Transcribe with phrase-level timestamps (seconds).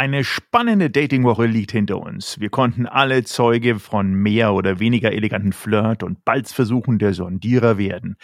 [0.00, 2.40] Eine spannende Datingwoche liegt hinter uns.
[2.40, 8.16] Wir konnten alle Zeuge von mehr oder weniger eleganten Flirt- und Balzversuchen der Sondierer werden.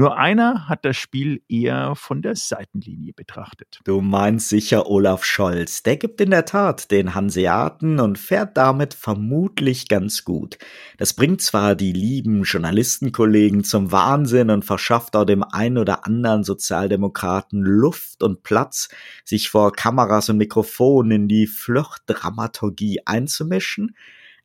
[0.00, 3.80] Nur einer hat das Spiel eher von der Seitenlinie betrachtet.
[3.84, 5.82] Du meinst sicher Olaf Scholz.
[5.82, 10.56] Der gibt in der Tat den Hanseaten und fährt damit vermutlich ganz gut.
[10.96, 16.44] Das bringt zwar die lieben Journalistenkollegen zum Wahnsinn und verschafft auch dem einen oder anderen
[16.44, 18.88] Sozialdemokraten Luft und Platz,
[19.26, 23.94] sich vor Kameras und Mikrofonen in die Flirt-Dramaturgie einzumischen.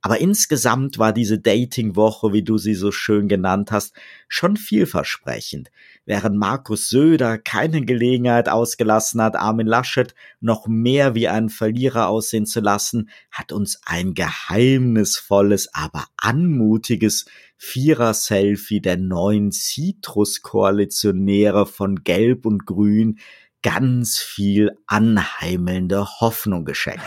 [0.06, 3.96] Aber insgesamt war diese Dating-Woche, wie du sie so schön genannt hast,
[4.28, 5.72] schon vielversprechend.
[6.06, 12.46] Während Markus Söder keine Gelegenheit ausgelassen hat, Armin Laschet noch mehr wie einen Verlierer aussehen
[12.46, 17.26] zu lassen, hat uns ein geheimnisvolles, aber anmutiges
[17.58, 23.18] Vierer-Selfie der neuen Citrus-Koalitionäre von Gelb und Grün
[23.62, 27.04] ganz viel anheimelnde Hoffnung geschenkt.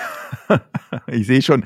[1.07, 1.65] ich sehe schon,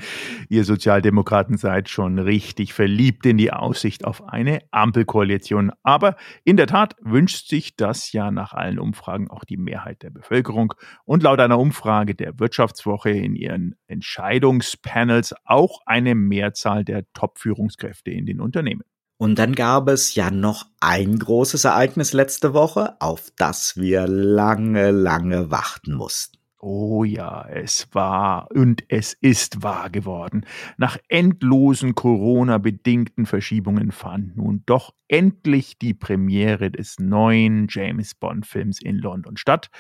[0.51, 5.73] ihr Sozialdemokraten seid schon richtig verliebt in die Aussicht auf eine Ampelkoalition.
[5.83, 10.11] Aber in der Tat wünscht sich das ja nach allen Umfragen auch die Mehrheit der
[10.11, 10.74] Bevölkerung.
[11.05, 18.27] Und laut einer Umfrage der Wirtschaftswoche in ihren Entscheidungspanels auch eine Mehrzahl der Top-Führungskräfte in
[18.27, 18.83] den Unternehmen.
[19.23, 24.90] Und dann gab es ja noch ein großes Ereignis letzte Woche, auf das wir lange,
[24.90, 26.38] lange warten mussten.
[26.59, 30.45] Oh ja, es war und es ist wahr geworden.
[30.76, 38.96] Nach endlosen Corona-bedingten Verschiebungen fand nun doch endlich die Premiere des neuen James Bond-Films in
[38.96, 39.70] London statt.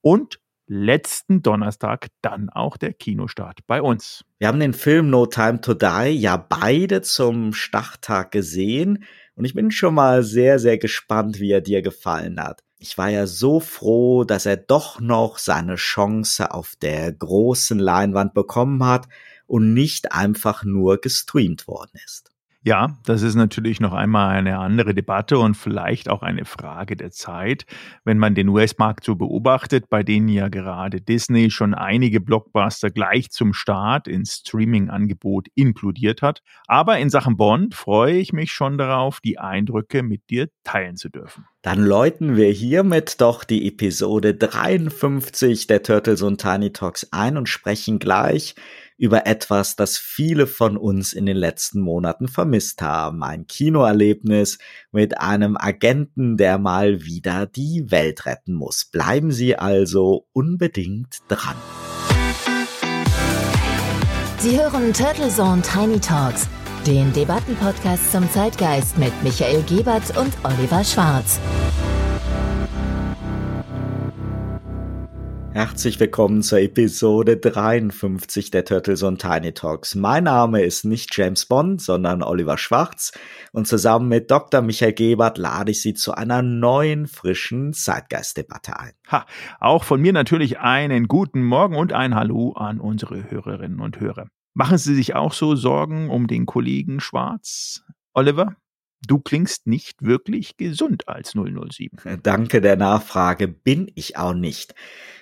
[0.00, 0.38] Und
[0.72, 4.24] letzten Donnerstag dann auch der Kinostart bei uns.
[4.38, 9.54] Wir haben den Film No Time to Die ja beide zum Starttag gesehen und ich
[9.54, 12.62] bin schon mal sehr, sehr gespannt, wie er dir gefallen hat.
[12.78, 18.32] Ich war ja so froh, dass er doch noch seine Chance auf der großen Leinwand
[18.32, 19.08] bekommen hat
[19.46, 22.31] und nicht einfach nur gestreamt worden ist.
[22.64, 27.10] Ja, das ist natürlich noch einmal eine andere Debatte und vielleicht auch eine Frage der
[27.10, 27.66] Zeit,
[28.04, 33.30] wenn man den US-Markt so beobachtet, bei denen ja gerade Disney schon einige Blockbuster gleich
[33.30, 36.42] zum Start ins Streaming-Angebot inkludiert hat.
[36.68, 41.08] Aber in Sachen Bond freue ich mich schon darauf, die Eindrücke mit dir teilen zu
[41.08, 41.46] dürfen.
[41.62, 47.48] Dann läuten wir hiermit doch die Episode 53 der Turtles und Tiny Talks ein und
[47.48, 48.54] sprechen gleich
[49.02, 53.24] über etwas, das viele von uns in den letzten Monaten vermisst haben.
[53.24, 54.58] Ein Kinoerlebnis
[54.92, 58.84] mit einem Agenten, der mal wieder die Welt retten muss.
[58.84, 61.56] Bleiben Sie also unbedingt dran.
[64.38, 66.46] Sie hören Turtle Zone Tiny Talks,
[66.86, 71.40] den Debattenpodcast zum Zeitgeist mit Michael Gebert und Oliver Schwarz.
[75.54, 79.94] Herzlich willkommen zur Episode 53 der Turtles und Tiny Talks.
[79.94, 83.12] Mein Name ist nicht James Bond, sondern Oliver Schwarz
[83.52, 84.62] und zusammen mit Dr.
[84.62, 88.92] Michael Gebert lade ich Sie zu einer neuen, frischen Zeitgeistdebatte ein.
[89.10, 89.26] Ha,
[89.60, 94.28] auch von mir natürlich einen guten Morgen und ein Hallo an unsere Hörerinnen und Hörer.
[94.54, 98.56] Machen Sie sich auch so Sorgen um den Kollegen Schwarz, Oliver?
[99.06, 102.20] Du klingst nicht wirklich gesund als 007.
[102.22, 104.74] Danke der Nachfrage, bin ich auch nicht.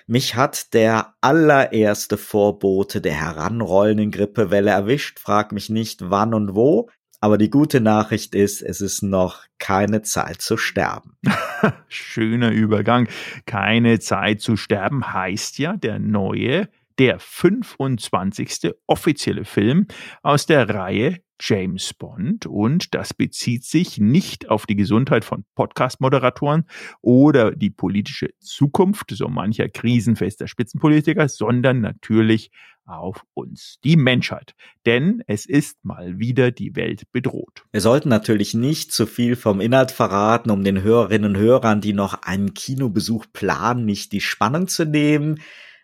[0.07, 6.89] Mich hat der allererste Vorbote der heranrollenden Grippewelle erwischt, frag mich nicht wann und wo,
[7.21, 11.17] aber die gute Nachricht ist, es ist noch keine Zeit zu sterben.
[11.87, 13.07] Schöner Übergang.
[13.45, 16.67] Keine Zeit zu sterben heißt ja, der neue
[16.99, 18.73] der 25.
[18.87, 19.87] offizielle Film
[20.21, 26.65] aus der Reihe James Bond und das bezieht sich nicht auf die Gesundheit von Podcast-Moderatoren
[27.01, 32.51] oder die politische Zukunft so mancher krisenfester Spitzenpolitiker, sondern natürlich
[32.85, 34.53] auf uns, die Menschheit.
[34.85, 37.63] Denn es ist mal wieder die Welt bedroht.
[37.71, 41.93] Wir sollten natürlich nicht zu viel vom Inhalt verraten, um den Hörerinnen und Hörern, die
[41.93, 45.39] noch einen Kinobesuch planen, nicht die Spannung zu nehmen.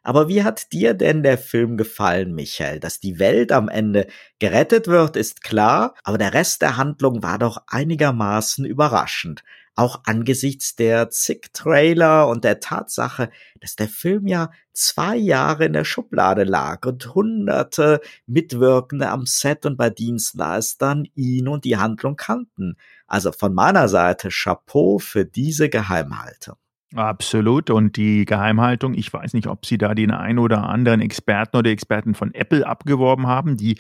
[0.08, 2.80] Aber wie hat dir denn der Film gefallen, Michael?
[2.80, 4.08] Dass die Welt am Ende
[4.40, 9.44] gerettet wird, ist klar, aber der Rest der Handlung war doch einigermaßen überraschend.
[9.76, 15.74] Auch angesichts der zig Trailer und der Tatsache, dass der Film ja zwei Jahre in
[15.74, 22.16] der Schublade lag und hunderte Mitwirkende am Set und bei Dienstleistern ihn und die Handlung
[22.16, 22.78] kannten.
[23.08, 26.56] Also von meiner Seite Chapeau für diese Geheimhaltung.
[26.96, 27.70] Absolut.
[27.70, 31.70] Und die Geheimhaltung, ich weiß nicht, ob Sie da den ein oder anderen Experten oder
[31.70, 33.76] Experten von Apple abgeworben haben, die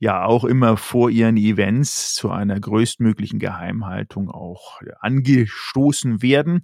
[0.00, 6.62] ja auch immer vor ihren Events zu einer größtmöglichen Geheimhaltung auch angestoßen werden.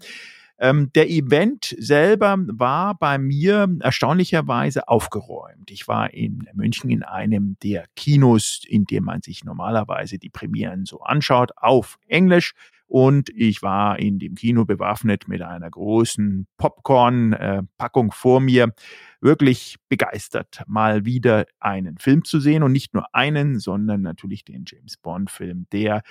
[0.58, 5.70] Ähm, der Event selber war bei mir erstaunlicherweise aufgeräumt.
[5.70, 10.86] Ich war in München in einem der Kinos, in dem man sich normalerweise die Premieren
[10.86, 12.54] so anschaut, auf Englisch.
[12.94, 18.72] Und ich war in dem Kino bewaffnet mit einer großen Popcorn-Packung vor mir.
[19.20, 24.62] Wirklich begeistert, mal wieder einen Film zu sehen und nicht nur einen, sondern natürlich den
[24.64, 26.02] James Bond-Film, der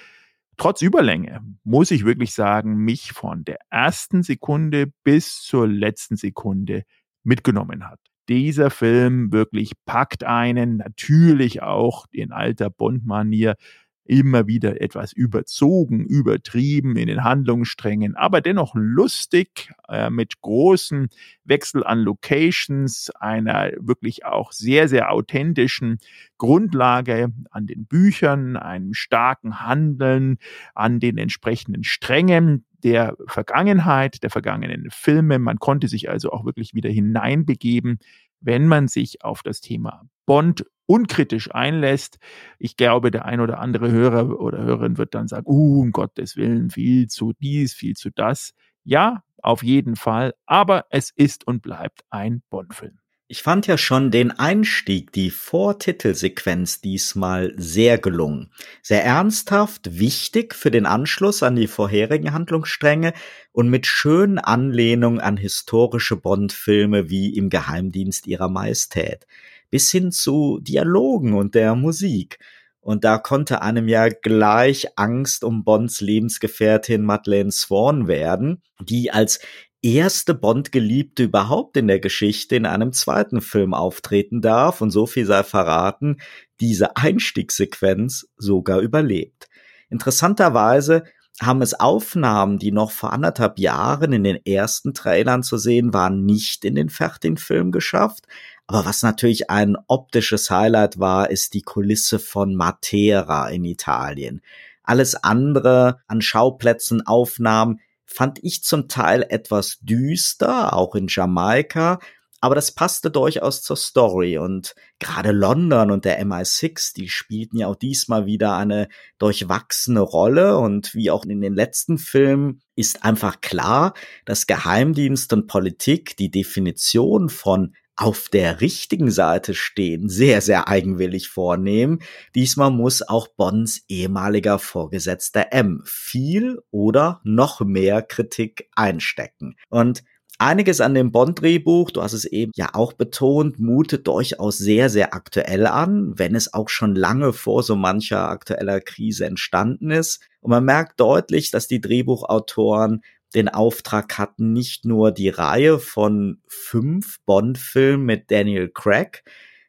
[0.57, 6.83] trotz Überlänge, muss ich wirklich sagen, mich von der ersten Sekunde bis zur letzten Sekunde
[7.23, 8.01] mitgenommen hat.
[8.27, 13.55] Dieser Film wirklich packt einen, natürlich auch in alter Bond-Manier
[14.05, 21.07] immer wieder etwas überzogen, übertrieben in den Handlungssträngen, aber dennoch lustig äh, mit großen
[21.45, 25.99] Wechsel an Locations, einer wirklich auch sehr, sehr authentischen
[26.37, 30.37] Grundlage an den Büchern, einem starken Handeln,
[30.75, 35.39] an den entsprechenden Strängen der Vergangenheit, der vergangenen Filme.
[35.39, 37.99] Man konnte sich also auch wirklich wieder hineinbegeben,
[38.41, 42.19] wenn man sich auf das Thema Bond unkritisch einlässt.
[42.59, 46.35] Ich glaube, der ein oder andere Hörer oder Hörerin wird dann sagen, uh, um Gottes
[46.35, 48.53] Willen, viel zu dies, viel zu das.
[48.83, 52.99] Ja, auf jeden Fall, aber es ist und bleibt ein Bond-Film.
[53.33, 58.51] Ich fand ja schon den Einstieg, die Vortitelsequenz diesmal sehr gelungen.
[58.81, 63.13] Sehr ernsthaft, wichtig für den Anschluss an die vorherigen Handlungsstränge
[63.51, 69.25] und mit schönen Anlehnungen an historische Bond-Filme wie im Geheimdienst ihrer Majestät
[69.73, 72.37] bis hin zu Dialogen und der Musik.
[72.79, 79.39] Und da konnte einem ja gleich Angst um Bonds Lebensgefährtin Madeleine Swan werden, die als
[79.81, 85.25] erste Bond-Geliebte überhaupt in der Geschichte in einem zweiten Film auftreten darf und so viel
[85.25, 86.17] sei verraten,
[86.59, 89.47] diese Einstiegssequenz sogar überlebt.
[89.89, 91.03] Interessanterweise
[91.41, 96.25] haben es Aufnahmen, die noch vor anderthalb Jahren in den ersten Trailern zu sehen waren,
[96.25, 98.27] nicht in den fertigen Film geschafft,
[98.67, 104.41] aber was natürlich ein optisches Highlight war, ist die Kulisse von Matera in Italien.
[104.83, 111.99] Alles andere an Schauplätzen, Aufnahmen fand ich zum Teil etwas düster, auch in Jamaika,
[112.43, 117.67] aber das passte durchaus zur Story und gerade London und der MI6, die spielten ja
[117.67, 123.39] auch diesmal wieder eine durchwachsene Rolle und wie auch in den letzten Filmen ist einfach
[123.39, 123.93] klar,
[124.25, 131.29] dass Geheimdienst und Politik die Definition von auf der richtigen Seite stehen, sehr, sehr eigenwillig
[131.29, 131.99] vornehmen.
[132.35, 139.55] Diesmal muss auch Bonds ehemaliger Vorgesetzter M viel oder noch mehr Kritik einstecken.
[139.69, 140.03] Und
[140.39, 145.13] Einiges an dem Bond-Drehbuch, du hast es eben ja auch betont, mutet durchaus sehr, sehr
[145.13, 150.21] aktuell an, wenn es auch schon lange vor so mancher aktueller Krise entstanden ist.
[150.41, 153.03] Und man merkt deutlich, dass die Drehbuchautoren
[153.35, 159.23] den Auftrag hatten, nicht nur die Reihe von fünf Bond-Filmen mit Daniel Craig,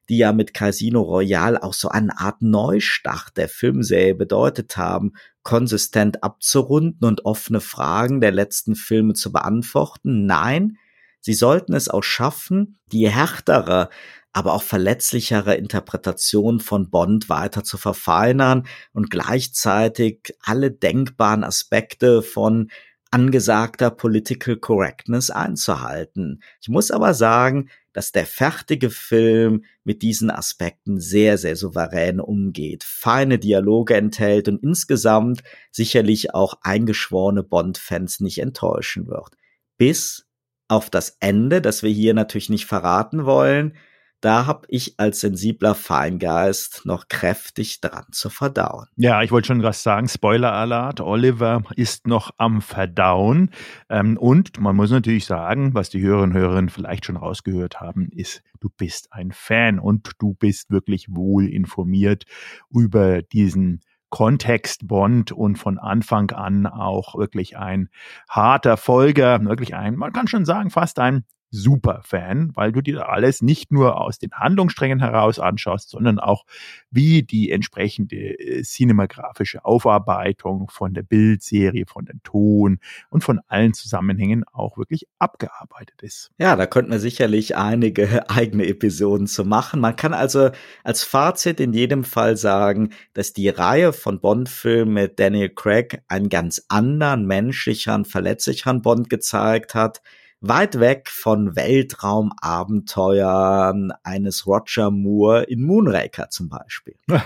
[0.08, 5.12] die ja mit Casino Royale auch so eine Art Neustart der Filmserie bedeutet haben,
[5.42, 10.26] konsistent abzurunden und offene Fragen der letzten Filme zu beantworten.
[10.26, 10.78] Nein,
[11.20, 13.88] sie sollten es auch schaffen, die härtere,
[14.32, 22.68] aber auch verletzlichere Interpretation von Bond weiter zu verfeinern und gleichzeitig alle denkbaren Aspekte von
[23.14, 26.42] angesagter Political Correctness einzuhalten.
[26.60, 32.82] Ich muss aber sagen, dass der fertige Film mit diesen Aspekten sehr, sehr souverän umgeht,
[32.82, 39.36] feine Dialoge enthält und insgesamt sicherlich auch eingeschworene Bond-Fans nicht enttäuschen wird.
[39.78, 40.26] Bis
[40.66, 43.76] auf das Ende, das wir hier natürlich nicht verraten wollen,
[44.24, 48.86] da habe ich als sensibler Feingeist noch kräftig dran zu verdauen.
[48.96, 50.08] Ja, ich wollte schon was sagen.
[50.08, 51.02] Spoiler-Alert.
[51.02, 53.50] Oliver ist noch am Verdauen.
[53.90, 58.08] Ähm, und man muss natürlich sagen, was die Hörerinnen und Hörer vielleicht schon rausgehört haben,
[58.12, 62.24] ist, du bist ein Fan und du bist wirklich wohl informiert
[62.70, 67.88] über diesen Kontext Bond und von Anfang an auch wirklich ein
[68.28, 73.08] harter Folger, wirklich ein, man kann schon sagen, fast ein super Fan, weil du dir
[73.08, 76.44] alles nicht nur aus den Handlungssträngen heraus anschaust, sondern auch
[76.90, 82.78] wie die entsprechende äh, cinematografische Aufarbeitung von der Bildserie, von dem Ton
[83.10, 86.30] und von allen Zusammenhängen auch wirklich abgearbeitet ist.
[86.38, 89.80] Ja, da könnten wir sicherlich einige eigene Episoden zu machen.
[89.80, 90.50] Man kann also
[90.82, 96.28] als Fazit in jedem Fall sagen, dass die Reihe von Bond-Filmen mit Daniel Craig einen
[96.28, 100.02] ganz anderen, menschlicheren, verletzlicheren Bond gezeigt hat,
[100.46, 106.96] weit weg von Weltraumabenteuern eines Roger Moore in Moonraker zum Beispiel.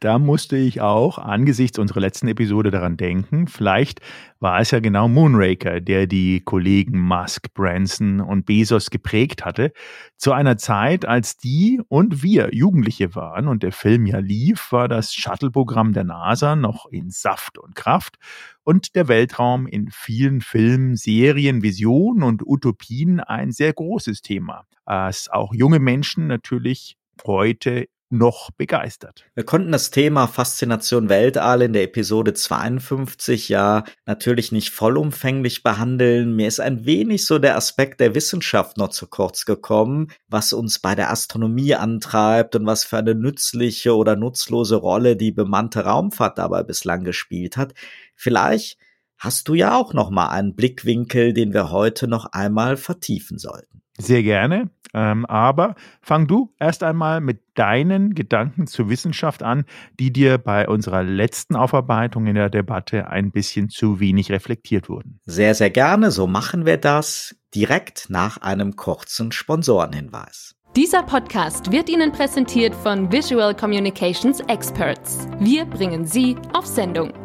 [0.00, 3.46] da musste ich auch angesichts unserer letzten Episode daran denken.
[3.46, 4.00] Vielleicht
[4.44, 9.72] war es ja genau Moonraker, der die Kollegen Musk, Branson und Bezos geprägt hatte.
[10.18, 14.86] Zu einer Zeit, als die und wir Jugendliche waren und der Film ja lief, war
[14.86, 18.18] das Shuttle-Programm der NASA noch in Saft und Kraft
[18.64, 25.30] und der Weltraum in vielen Filmen, Serien, Visionen und Utopien ein sehr großes Thema, das
[25.30, 29.24] auch junge Menschen natürlich heute noch begeistert.
[29.34, 36.36] Wir konnten das Thema Faszination Weltall in der Episode 52 ja natürlich nicht vollumfänglich behandeln.
[36.36, 40.78] Mir ist ein wenig so der Aspekt der Wissenschaft noch zu kurz gekommen, was uns
[40.78, 46.38] bei der Astronomie antreibt und was für eine nützliche oder nutzlose Rolle die bemannte Raumfahrt
[46.38, 47.74] dabei bislang gespielt hat.
[48.14, 48.78] Vielleicht
[49.18, 53.83] hast du ja auch noch mal einen Blickwinkel, den wir heute noch einmal vertiefen sollten.
[53.98, 54.70] Sehr gerne.
[54.92, 59.64] Ähm, aber fang du erst einmal mit deinen Gedanken zur Wissenschaft an,
[59.98, 65.20] die dir bei unserer letzten Aufarbeitung in der Debatte ein bisschen zu wenig reflektiert wurden.
[65.24, 66.10] Sehr, sehr gerne.
[66.10, 70.54] So machen wir das direkt nach einem kurzen Sponsorenhinweis.
[70.76, 75.28] Dieser Podcast wird Ihnen präsentiert von Visual Communications Experts.
[75.38, 77.23] Wir bringen Sie auf Sendung.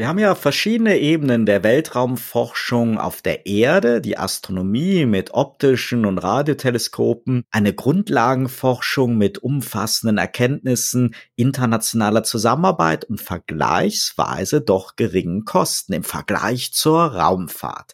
[0.00, 6.16] Wir haben ja verschiedene Ebenen der Weltraumforschung auf der Erde, die Astronomie mit optischen und
[6.16, 16.72] Radioteleskopen, eine Grundlagenforschung mit umfassenden Erkenntnissen, internationaler Zusammenarbeit und vergleichsweise doch geringen Kosten im Vergleich
[16.72, 17.92] zur Raumfahrt.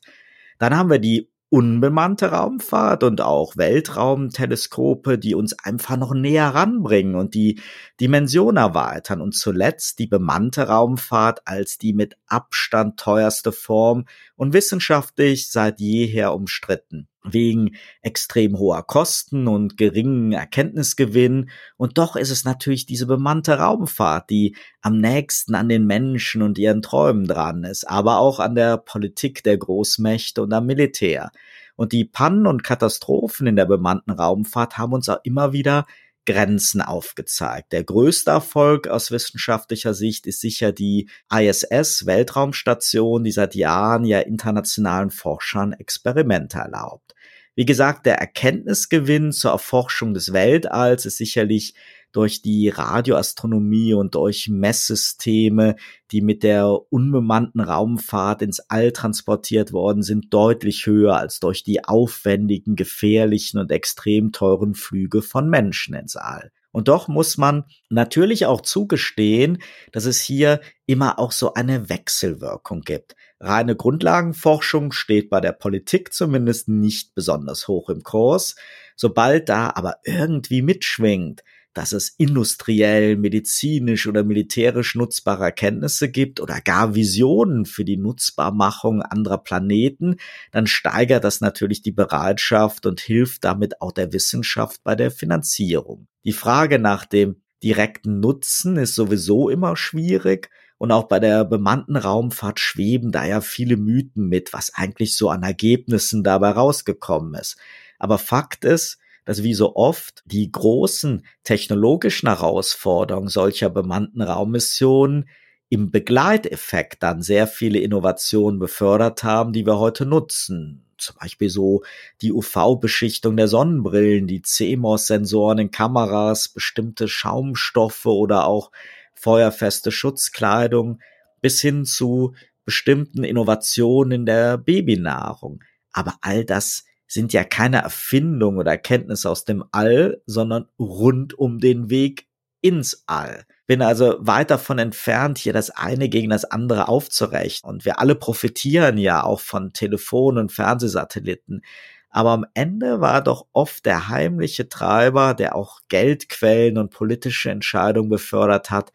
[0.61, 7.15] Dann haben wir die unbemannte Raumfahrt und auch Weltraumteleskope, die uns einfach noch näher ranbringen
[7.15, 7.63] und die
[7.99, 9.23] Dimension erweitern.
[9.23, 16.35] Und zuletzt die bemannte Raumfahrt als die mit Abstand teuerste Form und wissenschaftlich seit jeher
[16.35, 21.51] umstritten wegen extrem hoher Kosten und geringen Erkenntnisgewinn.
[21.77, 26.59] Und doch ist es natürlich diese bemannte Raumfahrt, die am nächsten an den Menschen und
[26.59, 31.31] ihren Träumen dran ist, aber auch an der Politik der Großmächte und am Militär.
[31.77, 35.87] Und die Pannen und Katastrophen in der bemannten Raumfahrt haben uns auch immer wieder
[36.27, 37.73] Grenzen aufgezeigt.
[37.73, 44.19] Der größte Erfolg aus wissenschaftlicher Sicht ist sicher die ISS Weltraumstation, die seit Jahren ja
[44.21, 47.15] internationalen Forschern Experimente erlaubt.
[47.57, 51.75] Wie gesagt, der Erkenntnisgewinn zur Erforschung des Weltalls ist sicherlich
[52.13, 55.77] durch die Radioastronomie und durch Messsysteme,
[56.13, 61.83] die mit der unbemannten Raumfahrt ins All transportiert worden sind, deutlich höher als durch die
[61.83, 66.53] aufwendigen, gefährlichen und extrem teuren Flüge von Menschen ins All.
[66.73, 72.83] Und doch muss man natürlich auch zugestehen, dass es hier immer auch so eine Wechselwirkung
[72.83, 73.17] gibt.
[73.41, 78.57] Reine Grundlagenforschung steht bei der Politik zumindest nicht besonders hoch im Kurs.
[78.97, 81.43] Sobald da aber irgendwie mitschwingt,
[81.77, 89.03] dass es industriell, medizinisch oder militärisch nutzbare Erkenntnisse gibt oder gar Visionen für die Nutzbarmachung
[89.03, 90.17] anderer Planeten,
[90.53, 96.07] dann steigert das natürlich die Bereitschaft und hilft damit auch der Wissenschaft bei der Finanzierung.
[96.25, 100.49] Die Frage nach dem direkten Nutzen ist sowieso immer schwierig
[100.79, 105.31] und auch bei der bemannten Raumfahrt schweben da ja viele Mythen mit, was eigentlich so
[105.31, 107.57] an Ergebnissen dabei rausgekommen ist.
[107.99, 115.29] Aber Fakt ist, dass wie so oft die großen technologischen Herausforderungen solcher bemannten Raummissionen
[115.69, 120.85] im Begleiteffekt dann sehr viele Innovationen befördert haben, die wir heute nutzen.
[120.97, 121.83] Zum Beispiel so
[122.23, 128.71] die UV-Beschichtung der Sonnenbrillen, die CMOS-Sensoren in Kameras, bestimmte Schaumstoffe oder auch
[129.17, 131.01] feuerfeste Schutzkleidung
[131.41, 135.63] bis hin zu bestimmten Innovationen in der Babynahrung.
[135.93, 141.59] Aber all das sind ja keine Erfindungen oder Erkenntnisse aus dem All, sondern rund um
[141.59, 142.27] den Weg
[142.61, 143.47] ins All.
[143.67, 147.71] Bin also weit davon entfernt, hier das eine gegen das andere aufzurechnen.
[147.71, 151.63] Und wir alle profitieren ja auch von Telefon- und Fernsehsatelliten.
[152.11, 158.09] Aber am Ende war doch oft der heimliche Treiber, der auch Geldquellen und politische Entscheidungen
[158.09, 158.93] befördert hat,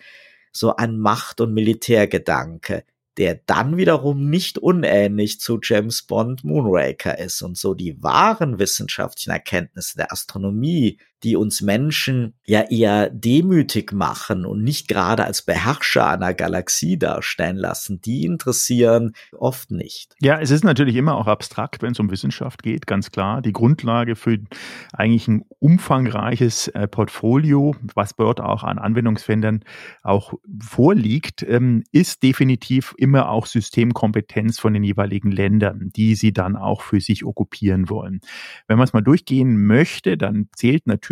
[0.51, 2.83] so ein Macht- und Militärgedanke,
[3.17, 9.31] der dann wiederum nicht unähnlich zu James Bond Moonraker ist und so die wahren wissenschaftlichen
[9.31, 16.09] Erkenntnisse der Astronomie, die uns Menschen ja eher demütig machen und nicht gerade als Beherrscher
[16.09, 20.15] einer Galaxie darstellen lassen, die interessieren oft nicht.
[20.21, 23.41] Ja, es ist natürlich immer auch abstrakt, wenn es um Wissenschaft geht, ganz klar.
[23.41, 24.39] Die Grundlage für
[24.93, 29.63] eigentlich ein umfangreiches äh, Portfolio, was dort auch an Anwendungsfeldern
[30.03, 36.55] auch vorliegt, ähm, ist definitiv immer auch Systemkompetenz von den jeweiligen Ländern, die sie dann
[36.55, 38.21] auch für sich okkupieren wollen.
[38.67, 41.10] Wenn man es mal durchgehen möchte, dann zählt natürlich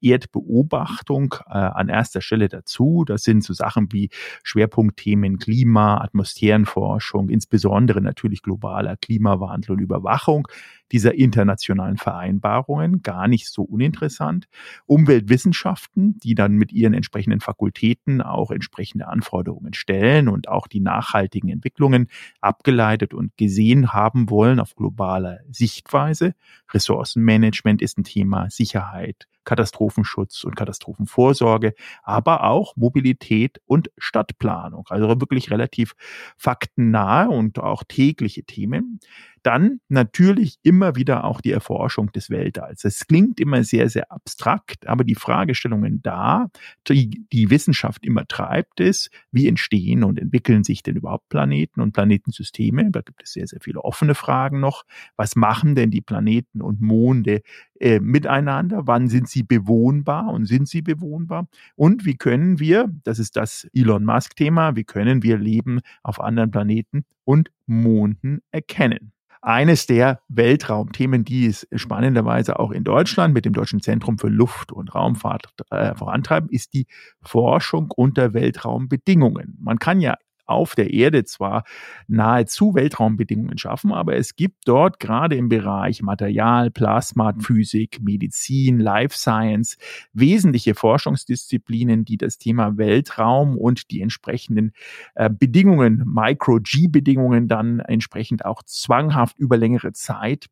[0.00, 3.04] Erdbeobachtung äh, an erster Stelle dazu.
[3.06, 4.10] Das sind so Sachen wie
[4.42, 10.48] Schwerpunktthemen Klima, Atmosphärenforschung, insbesondere natürlich globaler Klimawandel und Überwachung
[10.92, 14.48] dieser internationalen Vereinbarungen, gar nicht so uninteressant.
[14.86, 21.48] Umweltwissenschaften, die dann mit ihren entsprechenden Fakultäten auch entsprechende Anforderungen stellen und auch die nachhaltigen
[21.48, 22.08] Entwicklungen
[22.40, 26.34] abgeleitet und gesehen haben wollen auf globaler Sichtweise.
[26.72, 34.86] Ressourcenmanagement ist ein Thema, Sicherheit, Katastrophenschutz und Katastrophenvorsorge, aber auch Mobilität und Stadtplanung.
[34.88, 35.94] Also wirklich relativ
[36.36, 39.00] faktennahe und auch tägliche Themen.
[39.42, 42.84] Dann natürlich immer wieder auch die Erforschung des Weltalls.
[42.84, 46.48] Es klingt immer sehr, sehr abstrakt, aber die Fragestellungen da,
[46.88, 51.92] die die Wissenschaft immer treibt, ist, wie entstehen und entwickeln sich denn überhaupt Planeten und
[51.92, 52.90] Planetensysteme?
[52.90, 54.84] Da gibt es sehr, sehr viele offene Fragen noch.
[55.16, 57.40] Was machen denn die Planeten und Monde
[57.80, 58.82] äh, miteinander?
[58.86, 61.48] Wann sind sie bewohnbar und sind sie bewohnbar?
[61.76, 66.50] Und wie können wir, das ist das Elon Musk-Thema, wie können wir Leben auf anderen
[66.50, 69.12] Planeten und Monden erkennen?
[69.42, 74.72] eines der Weltraumthemen, die es spannenderweise auch in Deutschland mit dem Deutschen Zentrum für Luft-
[74.72, 76.86] und Raumfahrt äh, vorantreiben, ist die
[77.22, 79.56] Forschung unter Weltraumbedingungen.
[79.58, 80.16] Man kann ja
[80.50, 81.64] auf der Erde zwar
[82.08, 89.16] nahezu Weltraumbedingungen schaffen, aber es gibt dort gerade im Bereich Material, Plasma, Physik, Medizin, Life
[89.16, 89.76] Science
[90.12, 94.72] wesentliche Forschungsdisziplinen, die das Thema Weltraum und die entsprechenden
[95.14, 100.46] äh, Bedingungen, Micro-G-Bedingungen dann entsprechend auch zwanghaft über längere Zeit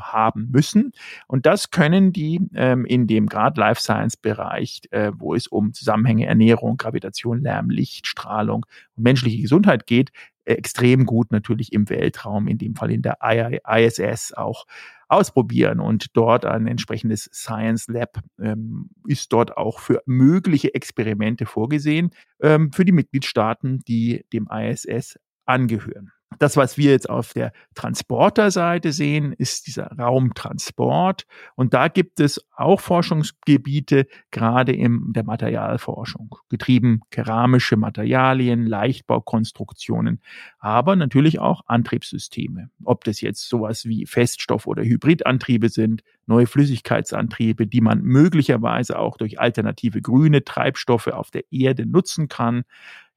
[0.00, 0.92] haben müssen.
[1.26, 5.72] Und das können die ähm, in dem gerade Life Science Bereich, äh, wo es um
[5.72, 10.10] Zusammenhänge Ernährung, Gravitation, Lärm, Licht, Strahlung und menschliche Gesundheit geht,
[10.44, 14.66] äh, extrem gut natürlich im Weltraum, in dem Fall in der ISS auch
[15.08, 22.10] ausprobieren und dort ein entsprechendes Science Lab ähm, ist dort auch für mögliche Experimente vorgesehen
[22.40, 26.12] ähm, für die Mitgliedstaaten, die dem ISS angehören.
[26.38, 31.26] Das, was wir jetzt auf der Transporterseite sehen, ist dieser Raumtransport.
[31.56, 40.20] Und da gibt es auch Forschungsgebiete, gerade in der Materialforschung, getrieben keramische Materialien, Leichtbaukonstruktionen,
[40.60, 42.70] aber natürlich auch Antriebssysteme.
[42.84, 49.16] Ob das jetzt sowas wie Feststoff- oder Hybridantriebe sind, neue Flüssigkeitsantriebe, die man möglicherweise auch
[49.16, 52.62] durch alternative grüne Treibstoffe auf der Erde nutzen kann,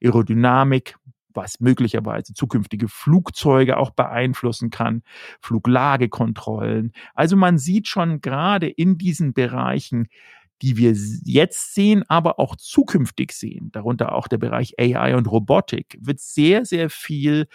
[0.04, 0.97] Aerodynamik,
[1.35, 5.03] was möglicherweise zukünftige Flugzeuge auch beeinflussen kann,
[5.41, 6.93] Fluglagekontrollen.
[7.13, 10.07] Also man sieht schon gerade in diesen Bereichen,
[10.61, 10.93] die wir
[11.25, 16.63] jetzt sehen, aber auch zukünftig sehen, darunter auch der Bereich AI und Robotik, wird sehr,
[16.63, 17.47] sehr viel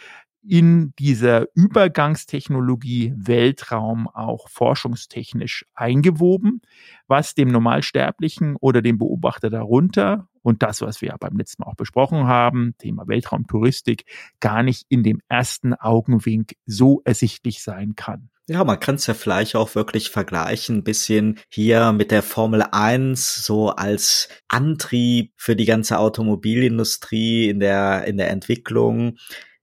[0.42, 6.62] in dieser Übergangstechnologie Weltraum auch forschungstechnisch eingewoben,
[7.06, 11.70] was dem Normalsterblichen oder dem Beobachter darunter und das, was wir ja beim letzten Mal
[11.70, 14.04] auch besprochen haben, Thema Weltraumtouristik,
[14.40, 18.30] gar nicht in dem ersten Augenwink so ersichtlich sein kann.
[18.50, 23.44] Ja, man kann es ja vielleicht auch wirklich vergleichen, bisschen hier mit der Formel 1,
[23.44, 29.18] so als Antrieb für die ganze Automobilindustrie in der, in der Entwicklung.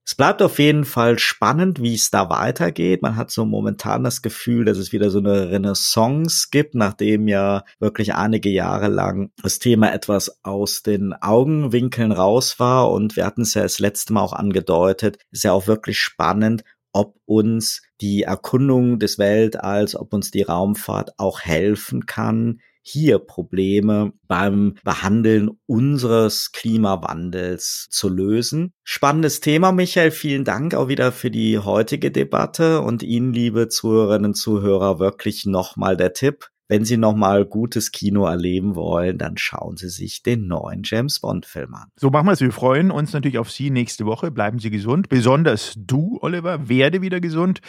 [0.08, 3.02] Es bleibt auf jeden Fall spannend, wie es da weitergeht.
[3.02, 7.64] Man hat so momentan das Gefühl, dass es wieder so eine Renaissance gibt, nachdem ja
[7.80, 12.92] wirklich einige Jahre lang das Thema etwas aus den Augenwinkeln raus war.
[12.92, 16.62] Und wir hatten es ja das letzte Mal auch angedeutet, ist ja auch wirklich spannend,
[16.92, 24.12] ob uns die Erkundung des Weltalls, ob uns die Raumfahrt auch helfen kann, hier Probleme
[24.28, 28.72] beim Behandeln unseres Klimawandels zu lösen.
[28.84, 30.12] Spannendes Thema, Michael.
[30.12, 35.46] Vielen Dank auch wieder für die heutige Debatte und Ihnen, liebe Zuhörerinnen und Zuhörer, wirklich
[35.46, 36.48] nochmal der Tipp.
[36.68, 41.46] Wenn Sie nochmal gutes Kino erleben wollen, dann schauen Sie sich den neuen James Bond
[41.46, 41.92] Film an.
[41.94, 42.40] So machen wir es.
[42.40, 44.32] Wir freuen uns natürlich auf Sie nächste Woche.
[44.32, 45.08] Bleiben Sie gesund.
[45.08, 47.60] Besonders du, Oliver, werde wieder gesund.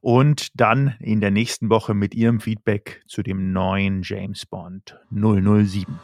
[0.00, 5.98] Und dann in der nächsten Woche mit Ihrem Feedback zu dem neuen James Bond 007.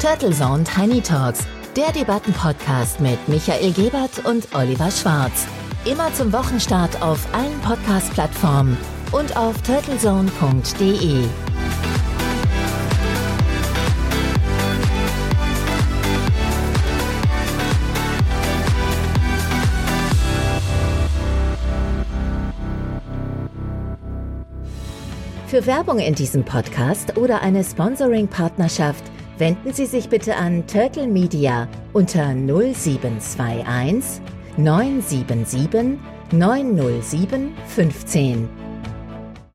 [0.00, 5.46] Turtle Zone Tiny Talks, der Debattenpodcast mit Michael Gebert und Oliver Schwarz.
[5.86, 8.76] Immer zum Wochenstart auf allen Podcast-Plattformen
[9.12, 11.22] und auf turtlezone.de.
[25.46, 29.04] Für Werbung in diesem Podcast oder eine Sponsoring-Partnerschaft
[29.38, 34.20] wenden Sie sich bitte an Turtle Media unter 0721
[34.58, 35.98] 977
[36.32, 38.65] 907 15